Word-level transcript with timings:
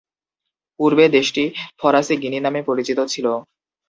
পূর্বে 0.79 1.05
দেশটি 1.09 1.43
ফরাসি 1.79 2.15
গিনি 2.21 2.39
নামে 2.41 2.61
পরিচিত 2.69 2.99
ছিল। 3.05 3.25